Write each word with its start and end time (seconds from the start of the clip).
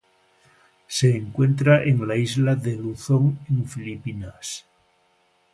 Se 0.87 1.15
encuentra 1.15 1.83
en 1.83 2.07
la 2.07 2.15
isla 2.15 2.55
de 2.55 2.75
Luzón 2.75 3.37
en 3.47 3.65
Filipinas. 3.67 4.65